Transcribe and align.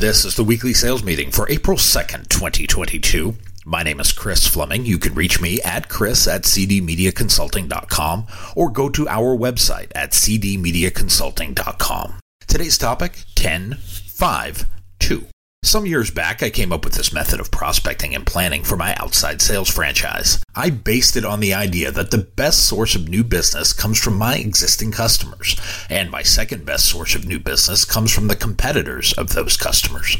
This 0.00 0.24
is 0.24 0.34
the 0.34 0.44
weekly 0.44 0.72
sales 0.72 1.04
meeting 1.04 1.30
for 1.30 1.46
April 1.50 1.76
2nd, 1.76 2.30
2022. 2.30 3.34
My 3.66 3.82
name 3.82 4.00
is 4.00 4.12
Chris 4.12 4.46
Fleming. 4.46 4.86
You 4.86 4.96
can 4.96 5.14
reach 5.14 5.42
me 5.42 5.60
at 5.60 5.90
chris 5.90 6.26
at 6.26 6.44
cdmediaconsulting.com 6.44 8.26
or 8.56 8.70
go 8.70 8.88
to 8.88 9.06
our 9.06 9.36
website 9.36 9.92
at 9.94 10.12
cdmediaconsulting.com. 10.12 12.18
Today's 12.46 12.78
topic 12.78 13.24
10, 13.34 13.74
5, 13.74 14.64
2. 15.00 15.26
Some 15.62 15.84
years 15.84 16.10
back, 16.10 16.42
I 16.42 16.48
came 16.48 16.72
up 16.72 16.86
with 16.86 16.94
this 16.94 17.12
method 17.12 17.38
of 17.38 17.50
prospecting 17.50 18.14
and 18.14 18.26
planning 18.26 18.64
for 18.64 18.78
my 18.78 18.94
outside 18.96 19.42
sales 19.42 19.68
franchise. 19.68 20.42
I 20.56 20.70
based 20.70 21.16
it 21.16 21.24
on 21.24 21.40
the 21.40 21.52
idea 21.52 21.92
that 21.92 22.10
the 22.10 22.18
best 22.18 22.66
source 22.66 22.94
of 22.94 23.10
new 23.10 23.22
business 23.22 23.74
comes 23.74 24.00
from 24.00 24.16
my 24.16 24.36
existing 24.36 24.90
customers, 24.90 25.60
and 25.90 26.10
my 26.10 26.22
second 26.22 26.64
best 26.64 26.86
source 26.86 27.14
of 27.14 27.26
new 27.26 27.38
business 27.38 27.84
comes 27.84 28.10
from 28.10 28.28
the 28.28 28.36
competitors 28.36 29.12
of 29.12 29.34
those 29.34 29.58
customers. 29.58 30.16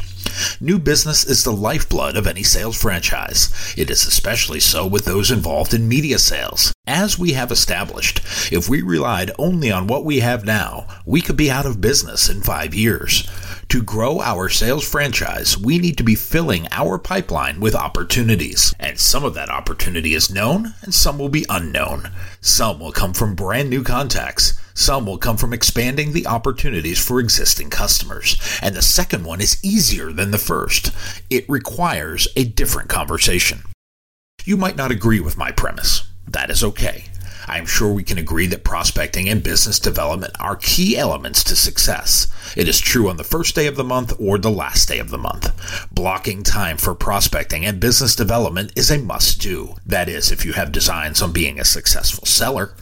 New 0.61 0.77
business 0.77 1.25
is 1.25 1.43
the 1.43 1.51
lifeblood 1.51 2.15
of 2.15 2.27
any 2.27 2.43
sales 2.43 2.79
franchise. 2.79 3.73
It 3.75 3.89
is 3.89 4.05
especially 4.05 4.59
so 4.59 4.85
with 4.85 5.05
those 5.05 5.31
involved 5.31 5.73
in 5.73 5.89
media 5.89 6.19
sales. 6.19 6.71
As 6.85 7.17
we 7.17 7.33
have 7.33 7.51
established, 7.51 8.19
if 8.51 8.69
we 8.69 8.83
relied 8.83 9.31
only 9.39 9.71
on 9.71 9.87
what 9.87 10.05
we 10.05 10.19
have 10.19 10.45
now, 10.45 10.87
we 11.03 11.19
could 11.19 11.35
be 11.35 11.49
out 11.49 11.65
of 11.65 11.81
business 11.81 12.29
in 12.29 12.41
five 12.41 12.75
years. 12.75 13.27
To 13.71 13.81
grow 13.81 14.19
our 14.19 14.49
sales 14.49 14.85
franchise, 14.85 15.57
we 15.57 15.79
need 15.79 15.97
to 15.97 16.03
be 16.03 16.13
filling 16.13 16.67
our 16.71 16.99
pipeline 16.99 17.61
with 17.61 17.73
opportunities. 17.73 18.75
And 18.77 18.99
some 18.99 19.23
of 19.23 19.33
that 19.35 19.49
opportunity 19.49 20.13
is 20.13 20.29
known, 20.29 20.73
and 20.81 20.93
some 20.93 21.17
will 21.17 21.29
be 21.29 21.45
unknown. 21.47 22.11
Some 22.41 22.81
will 22.81 22.91
come 22.91 23.13
from 23.13 23.33
brand 23.33 23.69
new 23.69 23.81
contacts. 23.81 24.59
Some 24.73 25.05
will 25.05 25.17
come 25.17 25.37
from 25.37 25.53
expanding 25.53 26.11
the 26.11 26.27
opportunities 26.27 26.99
for 26.99 27.21
existing 27.21 27.69
customers. 27.69 28.37
And 28.61 28.75
the 28.75 28.81
second 28.81 29.23
one 29.23 29.39
is 29.39 29.63
easier 29.63 30.11
than 30.11 30.31
the 30.31 30.37
first. 30.37 30.91
It 31.29 31.49
requires 31.49 32.27
a 32.35 32.43
different 32.43 32.89
conversation. 32.89 33.61
You 34.43 34.57
might 34.57 34.75
not 34.75 34.91
agree 34.91 35.21
with 35.21 35.37
my 35.37 35.53
premise. 35.53 36.05
That 36.27 36.49
is 36.49 36.61
okay. 36.61 37.05
I'm 37.47 37.65
sure 37.65 37.91
we 37.91 38.03
can 38.03 38.17
agree 38.17 38.47
that 38.47 38.63
prospecting 38.63 39.27
and 39.27 39.43
business 39.43 39.79
development 39.79 40.33
are 40.39 40.55
key 40.55 40.97
elements 40.97 41.43
to 41.45 41.55
success. 41.55 42.27
It 42.55 42.67
is 42.67 42.79
true 42.79 43.09
on 43.09 43.17
the 43.17 43.23
first 43.23 43.55
day 43.55 43.67
of 43.67 43.75
the 43.75 43.83
month 43.83 44.13
or 44.19 44.37
the 44.37 44.51
last 44.51 44.87
day 44.87 44.99
of 44.99 45.09
the 45.09 45.17
month. 45.17 45.51
Blocking 45.91 46.43
time 46.43 46.77
for 46.77 46.93
prospecting 46.93 47.65
and 47.65 47.79
business 47.79 48.15
development 48.15 48.73
is 48.75 48.91
a 48.91 48.99
must 48.99 49.41
do. 49.41 49.75
That 49.85 50.09
is, 50.09 50.31
if 50.31 50.45
you 50.45 50.53
have 50.53 50.71
designs 50.71 51.21
on 51.21 51.31
being 51.31 51.59
a 51.59 51.65
successful 51.65 52.25
seller. 52.25 52.73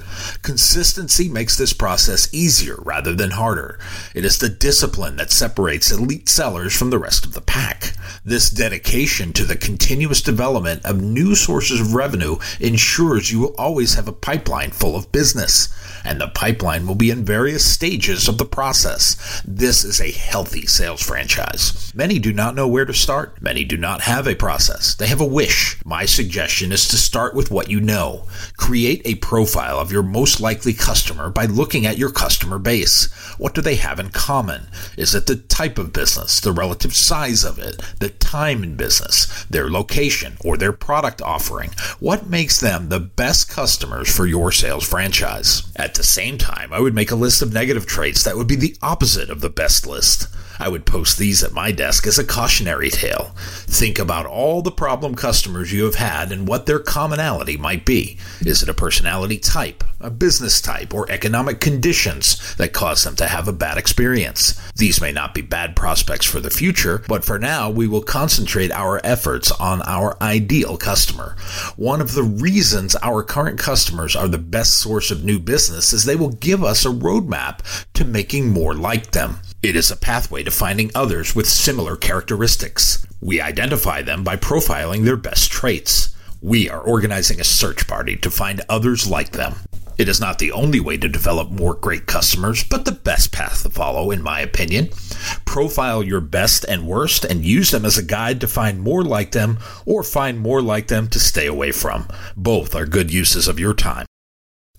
Consistency 0.41 1.29
makes 1.29 1.57
this 1.57 1.73
process 1.73 2.33
easier 2.33 2.77
rather 2.79 3.13
than 3.13 3.31
harder. 3.31 3.79
It 4.13 4.25
is 4.25 4.39
the 4.39 4.49
discipline 4.49 5.17
that 5.17 5.31
separates 5.31 5.91
elite 5.91 6.27
sellers 6.29 6.75
from 6.75 6.89
the 6.89 6.99
rest 6.99 7.25
of 7.25 7.33
the 7.33 7.41
pack. 7.41 7.93
This 8.25 8.49
dedication 8.49 9.33
to 9.33 9.45
the 9.45 9.55
continuous 9.55 10.21
development 10.21 10.83
of 10.83 11.01
new 11.01 11.35
sources 11.35 11.79
of 11.79 11.93
revenue 11.93 12.37
ensures 12.59 13.31
you 13.31 13.39
will 13.39 13.55
always 13.57 13.93
have 13.93 14.07
a 14.07 14.13
pipeline 14.13 14.48
full 14.49 14.95
of 14.95 15.11
business, 15.11 15.69
and 16.03 16.19
the 16.19 16.27
pipeline 16.27 16.87
will 16.87 16.95
be 16.95 17.11
in 17.11 17.23
various 17.23 17.63
stages 17.63 18.27
of 18.27 18.37
the 18.37 18.45
process. 18.45 19.41
This 19.45 19.83
is 19.83 20.01
a 20.01 20.11
healthy 20.11 20.65
sales 20.65 21.01
franchise. 21.03 21.91
Many 21.93 22.17
do 22.17 22.33
not 22.33 22.55
know 22.55 22.67
where 22.67 22.85
to 22.85 22.93
start. 22.93 23.41
Many 23.41 23.63
do 23.63 23.77
not 23.77 24.01
have 24.01 24.27
a 24.27 24.35
process. 24.35 24.95
They 24.95 25.07
have 25.07 25.21
a 25.21 25.25
wish. 25.25 25.77
My 25.85 26.05
suggestion 26.05 26.71
is 26.71 26.87
to 26.87 26.95
start 26.97 27.35
with 27.35 27.51
what 27.51 27.69
you 27.69 27.79
know. 27.79 28.25
Create 28.57 29.01
a 29.05 29.15
profile 29.15 29.77
of 29.77 29.91
your 29.91 30.03
most 30.03 30.39
likely 30.39 30.73
customer 30.73 31.29
by 31.29 31.45
looking 31.45 31.85
at 31.85 31.97
your 31.97 32.11
customer 32.11 32.57
base. 32.57 33.11
What 33.37 33.53
do 33.53 33.61
they 33.61 33.75
have 33.75 33.99
in 33.99 34.09
common? 34.09 34.67
Is 34.97 35.13
it 35.13 35.27
the 35.27 35.35
type 35.35 35.77
of 35.77 35.93
business, 35.93 36.39
the 36.39 36.51
relative 36.51 36.95
size 36.95 37.43
of 37.43 37.59
it, 37.59 37.81
the 37.99 38.09
time 38.09 38.63
in 38.63 38.75
business, 38.75 39.45
their 39.45 39.69
location, 39.69 40.37
or 40.43 40.57
their 40.57 40.73
product 40.73 41.21
offering? 41.21 41.71
What 41.99 42.29
makes 42.29 42.59
them 42.59 42.89
the 42.89 42.99
best 42.99 43.49
customers 43.49 44.15
for 44.15 44.25
your 44.25 44.38
sales 44.51 44.87
franchise? 44.87 45.63
At 45.75 45.95
the 45.95 46.03
same 46.03 46.37
time, 46.37 46.71
I 46.71 46.79
would 46.79 46.95
make 46.95 47.11
a 47.11 47.15
list 47.15 47.41
of 47.41 47.51
negative 47.51 47.85
traits 47.85 48.23
that 48.23 48.37
would 48.37 48.47
be 48.47 48.55
the 48.55 48.77
opposite 48.81 49.29
of 49.29 49.41
the 49.41 49.49
best 49.49 49.85
list. 49.85 50.27
I 50.59 50.67
would 50.67 50.85
post 50.85 51.17
these 51.17 51.41
at 51.41 51.53
my 51.53 51.71
desk 51.71 52.05
as 52.05 52.19
a 52.19 52.23
cautionary 52.23 52.89
tale. 52.89 53.31
Think 53.65 53.97
about 53.97 54.25
all 54.25 54.61
the 54.61 54.71
problem 54.71 55.15
customers 55.15 55.71
you 55.71 55.85
have 55.85 55.95
had 55.95 56.33
and 56.33 56.47
what 56.47 56.65
their 56.65 56.79
commonality 56.79 57.55
might 57.55 57.85
be. 57.85 58.17
Is 58.41 58.61
it 58.61 58.67
a 58.67 58.73
personality 58.73 59.37
type, 59.37 59.85
a 60.01 60.09
business 60.09 60.59
type, 60.59 60.93
or 60.93 61.09
economic 61.09 61.61
conditions 61.61 62.55
that 62.57 62.73
cause 62.73 63.03
them 63.03 63.15
to 63.15 63.27
have 63.27 63.47
a 63.47 63.53
bad 63.53 63.77
experience? 63.77 64.59
These 64.75 64.99
may 64.99 65.13
not 65.13 65.33
be 65.33 65.41
bad 65.41 65.77
prospects 65.77 66.25
for 66.25 66.41
the 66.41 66.49
future, 66.49 67.03
but 67.07 67.23
for 67.23 67.39
now, 67.39 67.69
we 67.69 67.87
will 67.87 68.01
concentrate 68.01 68.71
our 68.71 68.99
efforts 69.03 69.51
on 69.51 69.81
our 69.83 70.21
ideal 70.21 70.77
customer. 70.77 71.37
One 71.77 72.01
of 72.01 72.13
the 72.13 72.23
reasons 72.23 72.97
our 73.01 73.23
current 73.23 73.59
customers 73.59 74.15
are 74.15 74.27
the 74.27 74.37
best 74.37 74.77
source 74.77 75.09
of 75.09 75.23
new 75.23 75.39
business 75.39 75.93
is 75.93 76.03
they 76.03 76.17
will 76.17 76.29
give 76.29 76.63
us 76.63 76.85
a 76.85 76.89
roadmap 76.89 77.59
to 77.93 78.03
making 78.03 78.49
more 78.49 78.73
like 78.73 79.11
them. 79.11 79.39
It 79.61 79.75
is 79.75 79.91
a 79.91 79.97
pathway 79.97 80.43
to 80.43 80.51
finding 80.51 80.89
others 80.95 81.35
with 81.35 81.45
similar 81.45 81.97
characteristics. 81.97 83.05
We 83.19 83.41
identify 83.41 84.01
them 84.01 84.23
by 84.23 84.37
profiling 84.37 85.03
their 85.03 85.17
best 85.17 85.51
traits. 85.51 86.15
We 86.41 86.69
are 86.69 86.79
organizing 86.79 87.41
a 87.41 87.43
search 87.43 87.85
party 87.85 88.15
to 88.15 88.31
find 88.31 88.61
others 88.69 89.09
like 89.09 89.31
them. 89.33 89.55
It 89.97 90.07
is 90.07 90.21
not 90.21 90.39
the 90.39 90.53
only 90.53 90.79
way 90.79 90.95
to 90.95 91.09
develop 91.09 91.51
more 91.51 91.73
great 91.73 92.05
customers, 92.05 92.63
but 92.63 92.85
the 92.85 92.93
best 92.93 93.33
path 93.33 93.63
to 93.63 93.69
follow, 93.69 94.11
in 94.11 94.21
my 94.21 94.39
opinion. 94.39 94.91
Profile 95.43 96.01
your 96.01 96.21
best 96.21 96.63
and 96.63 96.87
worst 96.87 97.25
and 97.25 97.43
use 97.43 97.71
them 97.71 97.83
as 97.83 97.97
a 97.97 98.03
guide 98.03 98.39
to 98.39 98.47
find 98.47 98.79
more 98.79 99.03
like 99.03 99.31
them 99.31 99.59
or 99.85 100.03
find 100.03 100.39
more 100.39 100.61
like 100.61 100.87
them 100.87 101.09
to 101.09 101.19
stay 101.19 101.47
away 101.47 101.73
from. 101.73 102.07
Both 102.37 102.75
are 102.75 102.85
good 102.85 103.11
uses 103.11 103.49
of 103.49 103.59
your 103.59 103.73
time. 103.73 104.05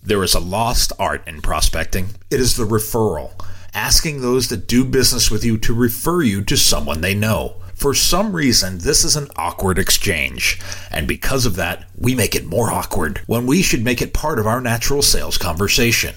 There 0.01 0.23
is 0.23 0.33
a 0.33 0.39
lost 0.39 0.91
art 0.97 1.27
in 1.27 1.43
prospecting. 1.43 2.07
It 2.31 2.39
is 2.39 2.57
the 2.57 2.65
referral 2.65 3.33
asking 3.73 4.21
those 4.21 4.49
that 4.49 4.67
do 4.67 4.83
business 4.83 5.31
with 5.31 5.43
you 5.43 5.57
to 5.57 5.73
refer 5.73 6.21
you 6.21 6.43
to 6.43 6.57
someone 6.57 7.01
they 7.01 7.15
know. 7.15 7.55
For 7.81 7.95
some 7.95 8.35
reason, 8.35 8.77
this 8.77 9.03
is 9.03 9.15
an 9.15 9.29
awkward 9.35 9.79
exchange, 9.79 10.59
and 10.91 11.07
because 11.07 11.47
of 11.47 11.55
that, 11.55 11.85
we 11.97 12.13
make 12.13 12.35
it 12.35 12.45
more 12.45 12.69
awkward 12.69 13.21
when 13.25 13.47
we 13.47 13.63
should 13.63 13.83
make 13.83 14.03
it 14.03 14.13
part 14.13 14.37
of 14.37 14.45
our 14.45 14.61
natural 14.61 15.01
sales 15.01 15.35
conversation. 15.35 16.13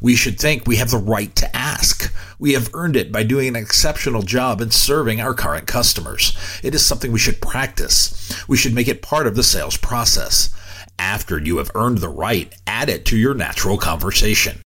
We 0.00 0.14
should 0.14 0.38
think 0.38 0.66
we 0.66 0.76
have 0.76 0.92
the 0.92 0.98
right 0.98 1.34
to 1.34 1.56
ask. 1.56 2.14
We 2.38 2.52
have 2.52 2.70
earned 2.74 2.94
it 2.94 3.10
by 3.10 3.24
doing 3.24 3.48
an 3.48 3.56
exceptional 3.56 4.22
job 4.22 4.60
in 4.60 4.70
serving 4.70 5.20
our 5.20 5.34
current 5.34 5.66
customers. 5.66 6.36
It 6.62 6.76
is 6.76 6.86
something 6.86 7.10
we 7.10 7.18
should 7.18 7.40
practice. 7.40 8.32
We 8.46 8.56
should 8.56 8.74
make 8.74 8.86
it 8.86 9.02
part 9.02 9.26
of 9.26 9.34
the 9.34 9.42
sales 9.42 9.76
process. 9.76 10.54
After 10.96 11.40
you 11.40 11.56
have 11.56 11.72
earned 11.74 11.98
the 11.98 12.08
right, 12.08 12.54
add 12.68 12.88
it 12.88 13.04
to 13.06 13.16
your 13.16 13.34
natural 13.34 13.78
conversation. 13.78 14.58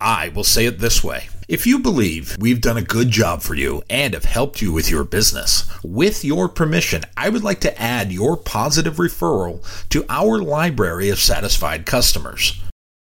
I 0.00 0.30
will 0.30 0.42
say 0.42 0.66
it 0.66 0.80
this 0.80 1.04
way. 1.04 1.28
If 1.48 1.64
you 1.64 1.78
believe 1.78 2.36
we've 2.40 2.60
done 2.60 2.76
a 2.76 2.82
good 2.82 3.08
job 3.08 3.40
for 3.40 3.54
you 3.54 3.84
and 3.88 4.14
have 4.14 4.24
helped 4.24 4.60
you 4.60 4.72
with 4.72 4.90
your 4.90 5.04
business, 5.04 5.70
with 5.84 6.24
your 6.24 6.48
permission, 6.48 7.04
I 7.16 7.28
would 7.28 7.44
like 7.44 7.60
to 7.60 7.80
add 7.80 8.10
your 8.10 8.36
positive 8.36 8.96
referral 8.96 9.62
to 9.90 10.04
our 10.08 10.40
library 10.40 11.08
of 11.08 11.20
satisfied 11.20 11.86
customers. 11.86 12.60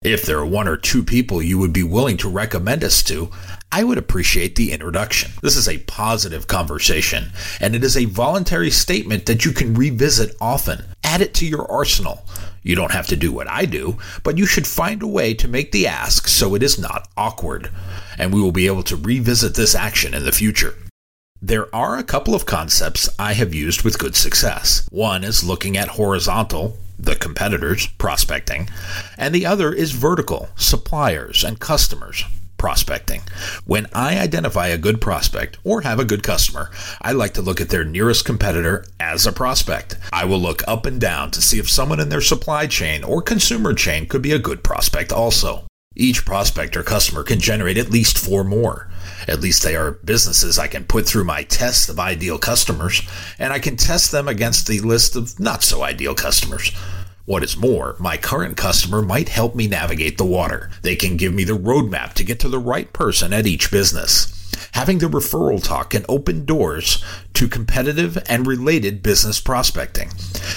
If 0.02 0.22
there 0.22 0.38
are 0.38 0.46
one 0.46 0.68
or 0.68 0.76
two 0.76 1.02
people 1.02 1.42
you 1.42 1.58
would 1.58 1.72
be 1.72 1.82
willing 1.82 2.16
to 2.18 2.30
recommend 2.30 2.84
us 2.84 3.02
to, 3.04 3.32
I 3.72 3.82
would 3.82 3.98
appreciate 3.98 4.54
the 4.54 4.70
introduction. 4.70 5.32
This 5.42 5.56
is 5.56 5.68
a 5.68 5.78
positive 5.78 6.46
conversation, 6.46 7.32
and 7.60 7.74
it 7.74 7.82
is 7.82 7.96
a 7.96 8.04
voluntary 8.04 8.70
statement 8.70 9.26
that 9.26 9.44
you 9.44 9.50
can 9.50 9.74
revisit 9.74 10.36
often. 10.40 10.84
Add 11.18 11.22
it 11.22 11.34
to 11.34 11.46
your 11.46 11.68
arsenal. 11.68 12.24
You 12.62 12.76
don't 12.76 12.92
have 12.92 13.08
to 13.08 13.16
do 13.16 13.32
what 13.32 13.50
I 13.50 13.64
do, 13.64 13.98
but 14.22 14.38
you 14.38 14.46
should 14.46 14.68
find 14.68 15.02
a 15.02 15.06
way 15.08 15.34
to 15.34 15.48
make 15.48 15.72
the 15.72 15.84
ask 15.84 16.28
so 16.28 16.54
it 16.54 16.62
is 16.62 16.78
not 16.78 17.08
awkward, 17.16 17.72
and 18.16 18.32
we 18.32 18.40
will 18.40 18.52
be 18.52 18.68
able 18.68 18.84
to 18.84 18.94
revisit 18.94 19.56
this 19.56 19.74
action 19.74 20.14
in 20.14 20.24
the 20.24 20.30
future. 20.30 20.76
There 21.42 21.74
are 21.74 21.98
a 21.98 22.04
couple 22.04 22.36
of 22.36 22.46
concepts 22.46 23.08
I 23.18 23.32
have 23.32 23.52
used 23.52 23.82
with 23.82 23.98
good 23.98 24.14
success. 24.14 24.86
One 24.92 25.24
is 25.24 25.42
looking 25.42 25.76
at 25.76 25.88
horizontal, 25.88 26.78
the 26.96 27.16
competitors, 27.16 27.88
prospecting, 27.98 28.68
and 29.16 29.34
the 29.34 29.44
other 29.44 29.72
is 29.72 29.90
vertical, 29.90 30.50
suppliers 30.54 31.42
and 31.42 31.58
customers, 31.58 32.22
prospecting. 32.58 33.22
When 33.64 33.86
I 33.92 34.18
identify 34.18 34.66
a 34.66 34.76
good 34.76 35.00
prospect 35.00 35.58
or 35.64 35.80
have 35.82 35.98
a 35.98 36.04
good 36.04 36.22
customer, 36.22 36.70
I 37.00 37.12
like 37.12 37.34
to 37.34 37.42
look 37.42 37.60
at 37.60 37.70
their 37.70 37.84
nearest 37.84 38.24
competitor 38.24 38.84
as 39.00 39.26
a 39.26 39.32
prospect. 39.32 39.96
I 40.12 40.24
will 40.24 40.40
look 40.40 40.62
up 40.68 40.84
and 40.84 41.00
down 41.00 41.30
to 41.30 41.40
see 41.40 41.58
if 41.58 41.70
someone 41.70 42.00
in 42.00 42.08
their 42.08 42.20
supply 42.20 42.66
chain 42.66 43.04
or 43.04 43.22
consumer 43.22 43.72
chain 43.72 44.06
could 44.06 44.22
be 44.22 44.32
a 44.32 44.38
good 44.38 44.62
prospect 44.62 45.12
also. 45.12 45.64
Each 45.96 46.24
prospect 46.24 46.76
or 46.76 46.84
customer 46.84 47.24
can 47.24 47.40
generate 47.40 47.76
at 47.76 47.90
least 47.90 48.18
four 48.18 48.44
more. 48.44 48.88
At 49.26 49.40
least 49.40 49.64
they 49.64 49.74
are 49.74 49.92
businesses 49.92 50.58
I 50.58 50.68
can 50.68 50.84
put 50.84 51.06
through 51.06 51.24
my 51.24 51.42
test 51.42 51.88
of 51.88 51.98
ideal 51.98 52.38
customers, 52.38 53.02
and 53.38 53.52
I 53.52 53.58
can 53.58 53.76
test 53.76 54.12
them 54.12 54.28
against 54.28 54.68
the 54.68 54.80
list 54.80 55.16
of 55.16 55.40
not 55.40 55.64
so 55.64 55.82
ideal 55.82 56.14
customers. 56.14 56.70
What 57.28 57.44
is 57.44 57.58
more, 57.58 57.94
my 57.98 58.16
current 58.16 58.56
customer 58.56 59.02
might 59.02 59.28
help 59.28 59.54
me 59.54 59.66
navigate 59.66 60.16
the 60.16 60.24
water. 60.24 60.70
They 60.80 60.96
can 60.96 61.18
give 61.18 61.34
me 61.34 61.44
the 61.44 61.58
roadmap 61.58 62.14
to 62.14 62.24
get 62.24 62.40
to 62.40 62.48
the 62.48 62.58
right 62.58 62.90
person 62.94 63.34
at 63.34 63.46
each 63.46 63.70
business. 63.70 64.50
Having 64.72 65.00
the 65.00 65.10
referral 65.10 65.62
talk 65.62 65.90
can 65.90 66.06
open 66.08 66.46
doors 66.46 67.04
to 67.34 67.46
competitive 67.46 68.16
and 68.30 68.46
related 68.46 69.02
business 69.02 69.42
prospecting. 69.42 70.08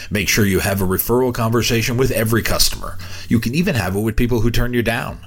Make 0.09 0.29
sure 0.29 0.45
you 0.45 0.59
have 0.59 0.81
a 0.81 0.87
referral 0.87 1.33
conversation 1.33 1.97
with 1.97 2.09
every 2.09 2.41
customer. 2.41 2.97
You 3.27 3.41
can 3.41 3.53
even 3.53 3.75
have 3.75 3.97
it 3.97 3.99
with 3.99 4.15
people 4.15 4.39
who 4.39 4.49
turn 4.49 4.73
you 4.73 4.81
down. 4.81 5.19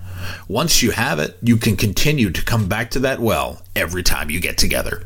Once 0.48 0.82
you 0.82 0.92
have 0.92 1.18
it, 1.18 1.36
you 1.42 1.58
can 1.58 1.76
continue 1.76 2.30
to 2.30 2.42
come 2.42 2.70
back 2.70 2.90
to 2.92 3.00
that 3.00 3.20
well 3.20 3.60
every 3.76 4.02
time 4.02 4.30
you 4.30 4.40
get 4.40 4.56
together. 4.56 5.02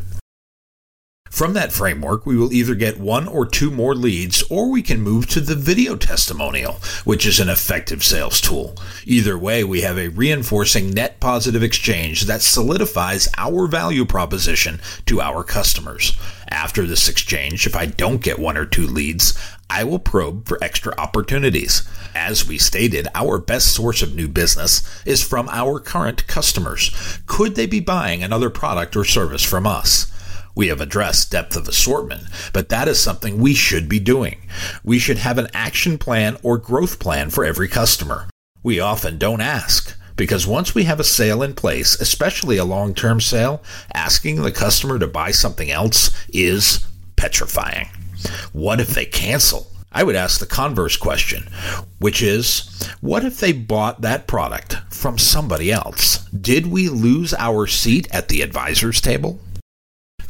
From 1.31 1.53
that 1.55 1.73
framework, 1.73 2.27
we 2.27 2.37
will 2.37 2.53
either 2.53 2.75
get 2.75 2.99
one 2.99 3.29
or 3.29 3.47
two 3.47 3.71
more 3.71 3.95
leads, 3.95 4.43
or 4.51 4.71
we 4.71 4.83
can 4.83 5.01
move 5.01 5.27
to 5.29 5.41
the 5.41 5.55
video 5.55 5.95
testimonial, 5.95 6.81
which 7.05 7.27
is 7.27 7.39
an 7.39 7.49
effective 7.49 8.03
sales 8.03 8.41
tool. 8.41 8.77
Either 9.05 9.39
way, 9.39 9.63
we 9.63 9.83
have 9.83 9.99
a 9.99 10.09
reinforcing 10.09 10.91
net 10.91 11.21
positive 11.21 11.63
exchange 11.63 12.23
that 12.23 12.43
solidifies 12.43 13.29
our 13.37 13.67
value 13.67 14.05
proposition 14.05 14.81
to 15.07 15.21
our 15.21 15.45
customers. 15.45 16.17
After 16.49 16.87
this 16.87 17.09
exchange, 17.09 17.67
if 17.67 17.77
I 17.77 17.87
don't 17.87 18.23
get 18.23 18.39
one 18.39 18.57
or 18.57 18.65
two 18.65 18.87
leads, 18.87 19.39
I 19.71 19.85
will 19.85 19.99
probe 19.99 20.49
for 20.49 20.63
extra 20.65 20.95
opportunities. 20.97 21.87
As 22.15 22.49
we 22.49 22.57
stated, 22.57 23.07
our 23.15 23.39
best 23.39 23.75
source 23.75 24.01
of 24.01 24.15
new 24.15 24.29
business 24.29 24.83
is 25.05 25.23
from 25.23 25.49
our 25.51 25.79
current 25.79 26.27
customers. 26.27 26.91
Could 27.27 27.55
they 27.55 27.67
be 27.67 27.81
buying 27.81 28.23
another 28.23 28.49
product 28.49 28.97
or 28.97 29.05
service 29.05 29.43
from 29.43 29.67
us? 29.67 30.11
We 30.59 30.67
have 30.67 30.81
addressed 30.81 31.31
depth 31.31 31.55
of 31.55 31.69
assortment, 31.69 32.25
but 32.53 32.69
that 32.69 32.89
is 32.89 32.99
something 32.99 33.39
we 33.39 33.55
should 33.55 33.89
be 33.89 34.01
doing. 34.01 34.41
We 34.83 34.99
should 34.99 35.19
have 35.19 35.39
an 35.39 35.47
action 35.55 35.99
plan 35.99 36.37
or 36.43 36.59
growth 36.59 36.99
plan 36.99 37.31
for 37.31 37.45
every 37.45 37.69
customer. 37.69 38.29
We 38.65 38.81
often 38.81 39.19
don't 39.19 39.41
ask 39.41 39.97
because 40.17 40.49
once 40.49 40.75
we 40.75 40.83
have 40.83 40.99
a 40.99 41.05
sale 41.05 41.45
in 41.45 41.55
place, 41.55 41.95
especially 42.01 42.57
a 42.57 42.65
long 42.65 42.93
term 42.93 43.21
sale, 43.21 43.63
asking 43.95 44.43
the 44.43 44.51
customer 44.51 44.99
to 44.99 45.07
buy 45.07 45.31
something 45.31 45.71
else 45.71 46.11
is 46.31 46.85
petrifying. 47.15 47.91
What 48.53 48.81
if 48.81 48.89
they 48.89 49.07
cancel? 49.07 49.69
I 49.93 50.03
would 50.03 50.17
ask 50.17 50.41
the 50.41 50.47
converse 50.47 50.97
question, 50.97 51.49
which 52.01 52.21
is 52.21 52.85
what 53.01 53.25
if 53.25 53.39
they 53.39 53.53
bought 53.53 54.01
that 54.01 54.27
product 54.27 54.77
from 54.91 55.19
somebody 55.19 55.71
else? 55.71 56.25
Did 56.31 56.67
we 56.67 56.89
lose 56.89 57.33
our 57.33 57.69
seat 57.69 58.09
at 58.11 58.29
the 58.29 58.43
advisor's 58.43 59.01
table? 59.01 59.39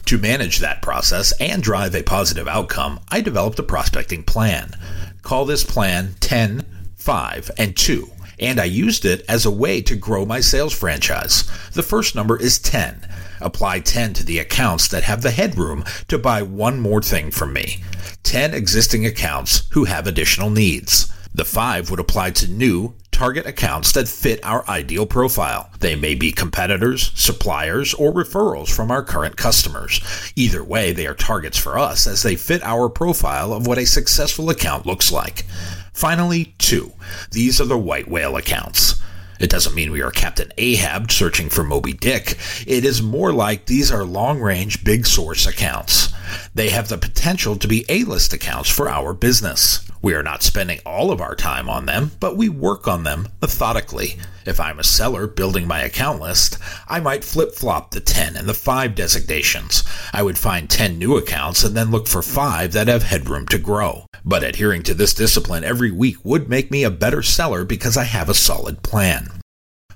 To 0.08 0.16
manage 0.16 0.60
that 0.60 0.80
process 0.80 1.32
and 1.32 1.62
drive 1.62 1.94
a 1.94 2.02
positive 2.02 2.48
outcome, 2.48 2.98
I 3.10 3.20
developed 3.20 3.58
a 3.58 3.62
prospecting 3.62 4.22
plan. 4.22 4.74
Call 5.20 5.44
this 5.44 5.64
plan 5.64 6.14
10, 6.20 6.64
5, 6.96 7.50
and 7.58 7.76
2 7.76 8.10
and 8.40 8.58
I 8.58 8.64
used 8.64 9.04
it 9.04 9.22
as 9.28 9.44
a 9.44 9.50
way 9.50 9.82
to 9.82 9.96
grow 9.96 10.24
my 10.24 10.40
sales 10.40 10.72
franchise. 10.72 11.42
The 11.72 11.82
first 11.82 12.14
number 12.14 12.40
is 12.40 12.58
10. 12.58 13.06
Apply 13.42 13.80
10 13.80 14.14
to 14.14 14.24
the 14.24 14.38
accounts 14.38 14.88
that 14.88 15.02
have 15.02 15.20
the 15.20 15.30
headroom 15.30 15.84
to 16.06 16.18
buy 16.18 16.40
one 16.40 16.80
more 16.80 17.02
thing 17.02 17.30
from 17.30 17.52
me. 17.52 17.82
10 18.22 18.54
existing 18.54 19.04
accounts 19.04 19.68
who 19.72 19.84
have 19.84 20.06
additional 20.06 20.48
needs. 20.48 21.12
The 21.34 21.44
5 21.44 21.90
would 21.90 22.00
apply 22.00 22.30
to 22.30 22.50
new, 22.50 22.94
target 23.18 23.46
accounts 23.46 23.90
that 23.90 24.06
fit 24.06 24.38
our 24.44 24.64
ideal 24.68 25.04
profile. 25.04 25.68
They 25.80 25.96
may 25.96 26.14
be 26.14 26.30
competitors, 26.30 27.10
suppliers, 27.16 27.92
or 27.94 28.12
referrals 28.12 28.72
from 28.72 28.92
our 28.92 29.02
current 29.02 29.36
customers. 29.36 30.00
Either 30.36 30.62
way, 30.62 30.92
they 30.92 31.04
are 31.08 31.14
targets 31.14 31.58
for 31.58 31.76
us 31.76 32.06
as 32.06 32.22
they 32.22 32.36
fit 32.36 32.62
our 32.62 32.88
profile 32.88 33.52
of 33.52 33.66
what 33.66 33.76
a 33.76 33.86
successful 33.86 34.50
account 34.50 34.86
looks 34.86 35.10
like. 35.10 35.46
Finally, 35.92 36.54
two. 36.58 36.92
These 37.32 37.60
are 37.60 37.64
the 37.64 37.76
white 37.76 38.06
whale 38.06 38.36
accounts. 38.36 39.02
It 39.40 39.50
doesn't 39.50 39.74
mean 39.74 39.90
we 39.90 40.02
are 40.02 40.12
Captain 40.12 40.52
Ahab 40.56 41.10
searching 41.10 41.48
for 41.48 41.64
Moby 41.64 41.94
Dick. 41.94 42.38
It 42.68 42.84
is 42.84 43.02
more 43.02 43.32
like 43.32 43.66
these 43.66 43.90
are 43.90 44.04
long 44.04 44.40
range 44.40 44.84
big 44.84 45.06
source 45.06 45.44
accounts. 45.44 46.12
They 46.54 46.68
have 46.68 46.86
the 46.86 46.98
potential 46.98 47.56
to 47.56 47.66
be 47.66 47.84
A 47.88 48.04
list 48.04 48.32
accounts 48.32 48.70
for 48.70 48.88
our 48.88 49.12
business. 49.12 49.87
We 50.00 50.14
are 50.14 50.22
not 50.22 50.44
spending 50.44 50.78
all 50.86 51.10
of 51.10 51.20
our 51.20 51.34
time 51.34 51.68
on 51.68 51.86
them, 51.86 52.12
but 52.20 52.36
we 52.36 52.48
work 52.48 52.86
on 52.86 53.02
them 53.02 53.28
methodically. 53.40 54.16
If 54.46 54.60
I'm 54.60 54.78
a 54.78 54.84
seller 54.84 55.26
building 55.26 55.66
my 55.66 55.80
account 55.80 56.20
list, 56.20 56.56
I 56.88 57.00
might 57.00 57.24
flip 57.24 57.54
flop 57.54 57.90
the 57.90 58.00
10 58.00 58.36
and 58.36 58.48
the 58.48 58.54
5 58.54 58.94
designations. 58.94 59.82
I 60.12 60.22
would 60.22 60.38
find 60.38 60.70
10 60.70 60.98
new 60.98 61.16
accounts 61.16 61.64
and 61.64 61.76
then 61.76 61.90
look 61.90 62.06
for 62.06 62.22
5 62.22 62.72
that 62.72 62.86
have 62.86 63.02
headroom 63.02 63.46
to 63.48 63.58
grow. 63.58 64.06
But 64.24 64.44
adhering 64.44 64.84
to 64.84 64.94
this 64.94 65.14
discipline 65.14 65.64
every 65.64 65.90
week 65.90 66.24
would 66.24 66.48
make 66.48 66.70
me 66.70 66.84
a 66.84 66.90
better 66.90 67.22
seller 67.22 67.64
because 67.64 67.96
I 67.96 68.04
have 68.04 68.28
a 68.28 68.34
solid 68.34 68.82
plan. 68.82 69.28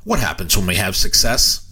What 0.05 0.19
happens 0.19 0.57
when 0.57 0.67
we 0.67 0.75
have 0.77 0.97
success? 0.97 1.69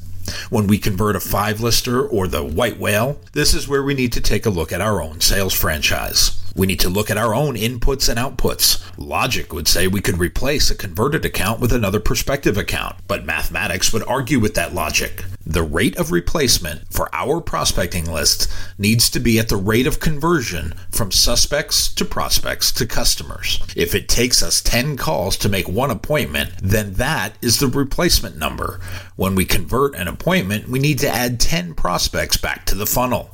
When 0.50 0.68
we 0.68 0.78
convert 0.78 1.16
a 1.16 1.20
five 1.20 1.60
lister 1.60 2.06
or 2.06 2.28
the 2.28 2.44
white 2.44 2.78
whale, 2.78 3.20
this 3.32 3.54
is 3.54 3.66
where 3.66 3.82
we 3.82 3.94
need 3.94 4.12
to 4.12 4.20
take 4.20 4.46
a 4.46 4.50
look 4.50 4.70
at 4.70 4.80
our 4.80 5.02
own 5.02 5.20
sales 5.20 5.54
franchise. 5.54 6.39
We 6.54 6.66
need 6.66 6.80
to 6.80 6.88
look 6.88 7.10
at 7.10 7.16
our 7.16 7.34
own 7.34 7.54
inputs 7.54 8.08
and 8.08 8.18
outputs. 8.18 8.82
Logic 8.96 9.52
would 9.52 9.68
say 9.68 9.86
we 9.86 10.00
could 10.00 10.18
replace 10.18 10.70
a 10.70 10.74
converted 10.74 11.24
account 11.24 11.60
with 11.60 11.72
another 11.72 12.00
prospective 12.00 12.56
account, 12.56 12.96
but 13.06 13.24
mathematics 13.24 13.92
would 13.92 14.02
argue 14.04 14.38
with 14.38 14.54
that 14.54 14.74
logic. 14.74 15.24
The 15.46 15.62
rate 15.62 15.98
of 15.98 16.12
replacement 16.12 16.92
for 16.92 17.12
our 17.14 17.40
prospecting 17.40 18.04
list 18.04 18.52
needs 18.78 19.08
to 19.10 19.20
be 19.20 19.38
at 19.38 19.48
the 19.48 19.56
rate 19.56 19.86
of 19.86 19.98
conversion 19.98 20.74
from 20.90 21.10
suspects 21.10 21.88
to 21.94 22.04
prospects 22.04 22.70
to 22.72 22.86
customers. 22.86 23.60
If 23.74 23.94
it 23.94 24.08
takes 24.08 24.42
us 24.42 24.60
10 24.60 24.96
calls 24.96 25.36
to 25.38 25.48
make 25.48 25.68
one 25.68 25.90
appointment, 25.90 26.52
then 26.62 26.94
that 26.94 27.36
is 27.40 27.58
the 27.58 27.68
replacement 27.68 28.36
number. 28.36 28.80
When 29.16 29.34
we 29.34 29.44
convert 29.44 29.94
an 29.94 30.08
appointment, 30.08 30.68
we 30.68 30.78
need 30.78 30.98
to 31.00 31.08
add 31.08 31.40
10 31.40 31.74
prospects 31.74 32.36
back 32.36 32.66
to 32.66 32.74
the 32.74 32.86
funnel. 32.86 33.30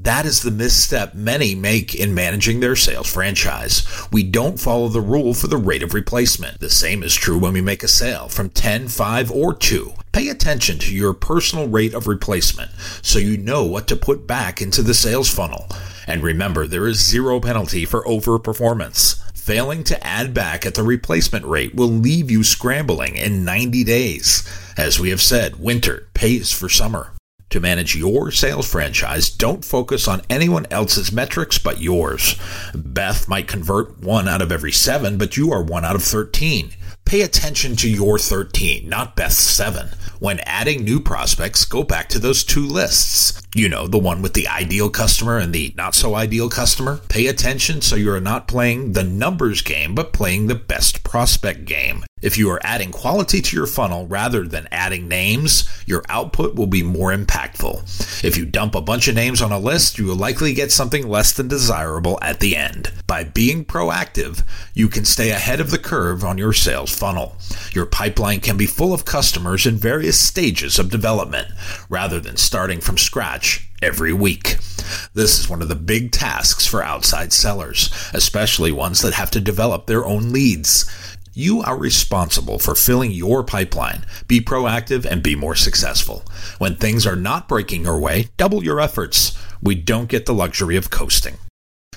That 0.00 0.26
is 0.26 0.42
the 0.42 0.50
misstep 0.50 1.14
many 1.14 1.54
make 1.54 1.94
in 1.94 2.14
managing 2.14 2.57
their 2.60 2.76
sales 2.76 3.12
franchise. 3.12 3.86
We 4.12 4.22
don't 4.22 4.60
follow 4.60 4.88
the 4.88 5.00
rule 5.00 5.34
for 5.34 5.46
the 5.46 5.56
rate 5.56 5.82
of 5.82 5.94
replacement. 5.94 6.60
The 6.60 6.70
same 6.70 7.02
is 7.02 7.14
true 7.14 7.38
when 7.38 7.52
we 7.52 7.60
make 7.60 7.82
a 7.82 7.88
sale 7.88 8.28
from 8.28 8.50
10, 8.50 8.88
5, 8.88 9.30
or 9.30 9.54
2. 9.54 9.94
Pay 10.12 10.28
attention 10.28 10.78
to 10.78 10.94
your 10.94 11.14
personal 11.14 11.68
rate 11.68 11.94
of 11.94 12.06
replacement 12.06 12.70
so 13.02 13.18
you 13.18 13.36
know 13.36 13.64
what 13.64 13.86
to 13.88 13.96
put 13.96 14.26
back 14.26 14.60
into 14.60 14.82
the 14.82 14.94
sales 14.94 15.32
funnel. 15.32 15.66
And 16.06 16.22
remember, 16.22 16.66
there 16.66 16.86
is 16.86 17.04
zero 17.04 17.38
penalty 17.40 17.84
for 17.84 18.02
overperformance. 18.04 19.22
Failing 19.36 19.84
to 19.84 20.06
add 20.06 20.34
back 20.34 20.66
at 20.66 20.74
the 20.74 20.82
replacement 20.82 21.44
rate 21.44 21.74
will 21.74 21.88
leave 21.88 22.30
you 22.30 22.44
scrambling 22.44 23.16
in 23.16 23.44
90 23.44 23.84
days. 23.84 24.46
As 24.76 25.00
we 25.00 25.10
have 25.10 25.22
said, 25.22 25.56
winter 25.56 26.06
pays 26.14 26.52
for 26.52 26.68
summer. 26.68 27.12
To 27.50 27.60
manage 27.60 27.96
your 27.96 28.30
sales 28.30 28.70
franchise, 28.70 29.30
don't 29.30 29.64
focus 29.64 30.06
on 30.06 30.20
anyone 30.28 30.66
else's 30.70 31.10
metrics 31.10 31.56
but 31.56 31.80
yours. 31.80 32.36
Beth 32.74 33.26
might 33.26 33.48
convert 33.48 33.98
one 34.00 34.28
out 34.28 34.42
of 34.42 34.52
every 34.52 34.72
seven, 34.72 35.16
but 35.16 35.38
you 35.38 35.50
are 35.50 35.62
one 35.62 35.84
out 35.84 35.96
of 35.96 36.02
13. 36.02 36.72
Pay 37.06 37.22
attention 37.22 37.74
to 37.76 37.88
your 37.88 38.18
13, 38.18 38.86
not 38.86 39.16
Beth's 39.16 39.38
7. 39.38 39.88
When 40.18 40.40
adding 40.40 40.84
new 40.84 41.00
prospects, 41.00 41.64
go 41.64 41.82
back 41.82 42.10
to 42.10 42.18
those 42.18 42.44
two 42.44 42.66
lists. 42.66 43.40
You 43.58 43.68
know, 43.68 43.88
the 43.88 43.98
one 43.98 44.22
with 44.22 44.34
the 44.34 44.46
ideal 44.46 44.88
customer 44.88 45.36
and 45.36 45.52
the 45.52 45.74
not 45.76 45.96
so 45.96 46.14
ideal 46.14 46.48
customer. 46.48 47.00
Pay 47.08 47.26
attention 47.26 47.80
so 47.82 47.96
you 47.96 48.12
are 48.12 48.20
not 48.20 48.46
playing 48.46 48.92
the 48.92 49.02
numbers 49.02 49.62
game, 49.62 49.96
but 49.96 50.12
playing 50.12 50.46
the 50.46 50.54
best 50.54 51.02
prospect 51.02 51.64
game. 51.64 52.04
If 52.22 52.38
you 52.38 52.50
are 52.50 52.60
adding 52.64 52.90
quality 52.90 53.40
to 53.40 53.56
your 53.56 53.66
funnel 53.66 54.06
rather 54.06 54.46
than 54.46 54.68
adding 54.72 55.06
names, 55.06 55.68
your 55.86 56.04
output 56.08 56.54
will 56.56 56.66
be 56.66 56.82
more 56.82 57.12
impactful. 57.12 58.24
If 58.24 58.36
you 58.36 58.44
dump 58.44 58.74
a 58.74 58.80
bunch 58.80 59.06
of 59.06 59.14
names 59.14 59.40
on 59.40 59.52
a 59.52 59.58
list, 59.58 59.98
you 59.98 60.06
will 60.06 60.16
likely 60.16 60.52
get 60.52 60.72
something 60.72 61.08
less 61.08 61.32
than 61.32 61.46
desirable 61.46 62.18
at 62.20 62.40
the 62.40 62.56
end. 62.56 62.92
By 63.06 63.24
being 63.24 63.64
proactive, 63.64 64.42
you 64.74 64.88
can 64.88 65.04
stay 65.04 65.30
ahead 65.30 65.60
of 65.60 65.70
the 65.70 65.78
curve 65.78 66.24
on 66.24 66.38
your 66.38 66.52
sales 66.52 66.96
funnel. 66.96 67.36
Your 67.72 67.86
pipeline 67.86 68.40
can 68.40 68.56
be 68.56 68.66
full 68.66 68.92
of 68.92 69.04
customers 69.04 69.64
in 69.64 69.76
various 69.76 70.18
stages 70.18 70.78
of 70.78 70.90
development 70.90 71.48
rather 71.88 72.18
than 72.18 72.36
starting 72.36 72.80
from 72.80 72.98
scratch 72.98 73.47
every 73.82 74.12
week. 74.12 74.56
This 75.14 75.38
is 75.38 75.48
one 75.48 75.62
of 75.62 75.68
the 75.68 75.74
big 75.74 76.12
tasks 76.12 76.66
for 76.66 76.82
outside 76.82 77.32
sellers, 77.32 77.90
especially 78.12 78.72
ones 78.72 79.02
that 79.02 79.14
have 79.14 79.30
to 79.32 79.40
develop 79.40 79.86
their 79.86 80.04
own 80.04 80.32
leads. 80.32 80.88
You 81.34 81.62
are 81.62 81.78
responsible 81.78 82.58
for 82.58 82.74
filling 82.74 83.12
your 83.12 83.44
pipeline. 83.44 84.04
Be 84.26 84.40
proactive 84.40 85.04
and 85.04 85.22
be 85.22 85.36
more 85.36 85.54
successful. 85.54 86.24
When 86.58 86.74
things 86.74 87.06
are 87.06 87.16
not 87.16 87.48
breaking 87.48 87.84
your 87.84 88.00
way, 88.00 88.28
double 88.36 88.64
your 88.64 88.80
efforts. 88.80 89.38
We 89.62 89.76
don't 89.76 90.08
get 90.08 90.26
the 90.26 90.34
luxury 90.34 90.76
of 90.76 90.90
coasting. 90.90 91.38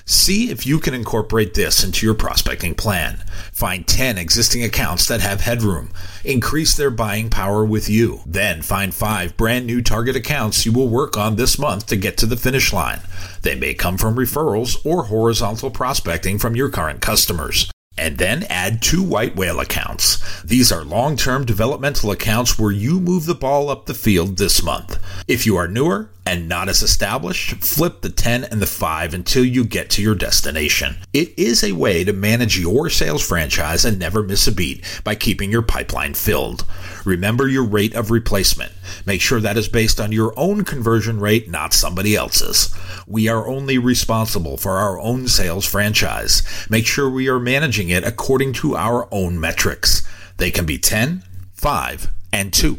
See 0.04 0.50
if 0.50 0.66
you 0.66 0.78
can 0.80 0.94
incorporate 0.94 1.54
this 1.54 1.84
into 1.84 2.04
your 2.04 2.14
prospecting 2.14 2.74
plan. 2.74 3.18
Find 3.52 3.86
10 3.86 4.18
existing 4.18 4.64
accounts 4.64 5.06
that 5.06 5.20
have 5.20 5.42
headroom. 5.42 5.90
Increase 6.24 6.76
their 6.76 6.90
buying 6.90 7.30
power 7.30 7.64
with 7.64 7.88
you. 7.88 8.20
Then 8.26 8.62
find 8.62 8.92
5 8.94 9.36
brand 9.36 9.66
new 9.66 9.80
target 9.80 10.16
accounts 10.16 10.66
you 10.66 10.72
will 10.72 10.88
work 10.88 11.16
on 11.16 11.36
this 11.36 11.58
month 11.58 11.86
to 11.86 11.96
get 11.96 12.16
to 12.18 12.26
the 12.26 12.36
finish 12.36 12.72
line. 12.72 13.00
They 13.42 13.54
may 13.54 13.74
come 13.74 13.96
from 13.96 14.16
referrals 14.16 14.84
or 14.84 15.04
horizontal 15.04 15.70
prospecting 15.70 16.38
from 16.38 16.56
your 16.56 16.68
current 16.68 17.00
customers. 17.00 17.70
and 17.98 18.16
then 18.18 18.42
add 18.48 18.80
two 18.80 19.02
white 19.02 19.36
whale 19.36 19.60
accounts. 19.60 20.42
These 20.42 20.72
are 20.72 20.82
long-term 20.82 21.44
developmental 21.44 22.10
accounts 22.10 22.58
where 22.58 22.72
you 22.72 22.98
move 22.98 23.26
the 23.26 23.34
ball 23.34 23.68
up 23.68 23.84
the 23.84 23.94
field 23.94 24.38
this 24.38 24.62
month. 24.62 24.98
If 25.28 25.44
you 25.44 25.56
are 25.56 25.68
newer 25.68 26.08
and 26.24 26.48
not 26.48 26.68
as 26.68 26.82
established, 26.82 27.64
flip 27.64 28.00
the 28.00 28.08
10 28.08 28.44
and 28.44 28.62
the 28.62 28.66
5 28.66 29.12
until 29.12 29.44
you 29.44 29.64
get 29.64 29.90
to 29.90 30.02
your 30.02 30.14
destination. 30.14 30.96
It 31.12 31.36
is 31.36 31.64
a 31.64 31.72
way 31.72 32.04
to 32.04 32.12
manage 32.12 32.58
your 32.58 32.88
sales 32.90 33.26
franchise 33.26 33.84
and 33.84 33.98
never 33.98 34.22
miss 34.22 34.46
a 34.46 34.52
beat 34.52 34.84
by 35.04 35.14
keeping 35.14 35.50
your 35.50 35.62
pipeline 35.62 36.14
filled. 36.14 36.64
Remember 37.04 37.48
your 37.48 37.64
rate 37.64 37.94
of 37.94 38.10
replacement. 38.10 38.72
Make 39.04 39.20
sure 39.20 39.40
that 39.40 39.56
is 39.56 39.68
based 39.68 40.00
on 40.00 40.12
your 40.12 40.32
own 40.36 40.64
conversion 40.64 41.18
rate, 41.18 41.50
not 41.50 41.74
somebody 41.74 42.14
else's. 42.14 42.74
We 43.06 43.28
are 43.28 43.48
only 43.48 43.78
responsible 43.78 44.56
for 44.56 44.72
our 44.72 45.00
own 45.00 45.26
sales 45.26 45.66
franchise. 45.66 46.42
Make 46.70 46.86
sure 46.86 47.10
we 47.10 47.28
are 47.28 47.40
managing 47.40 47.88
it 47.88 48.04
according 48.04 48.52
to 48.54 48.76
our 48.76 49.08
own 49.10 49.40
metrics. 49.40 50.06
They 50.36 50.50
can 50.50 50.66
be 50.66 50.78
10, 50.78 51.24
5, 51.54 52.10
and 52.32 52.52
2. 52.52 52.78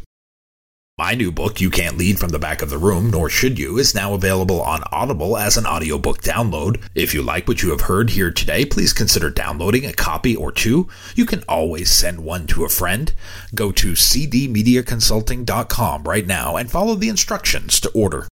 My 0.95 1.15
new 1.15 1.31
book, 1.31 1.59
You 1.59 1.71
Can't 1.71 1.97
Lead 1.97 2.19
from 2.19 2.29
the 2.29 2.37
Back 2.37 2.61
of 2.61 2.69
the 2.69 2.77
Room, 2.77 3.09
Nor 3.09 3.27
Should 3.27 3.57
You, 3.57 3.79
is 3.79 3.95
now 3.95 4.13
available 4.13 4.61
on 4.61 4.83
Audible 4.91 5.35
as 5.35 5.57
an 5.57 5.65
audiobook 5.65 6.21
download. 6.21 6.83
If 6.93 7.15
you 7.15 7.23
like 7.23 7.47
what 7.47 7.63
you 7.63 7.71
have 7.71 7.81
heard 7.81 8.11
here 8.11 8.29
today, 8.29 8.63
please 8.63 8.93
consider 8.93 9.31
downloading 9.31 9.87
a 9.87 9.93
copy 9.93 10.35
or 10.35 10.51
two. 10.51 10.87
You 11.15 11.25
can 11.25 11.43
always 11.49 11.89
send 11.89 12.23
one 12.23 12.45
to 12.45 12.63
a 12.63 12.69
friend. 12.69 13.11
Go 13.55 13.71
to 13.71 13.93
cdmediaconsulting.com 13.93 16.03
right 16.03 16.27
now 16.27 16.57
and 16.57 16.69
follow 16.69 16.93
the 16.93 17.09
instructions 17.09 17.79
to 17.79 17.89
order. 17.95 18.27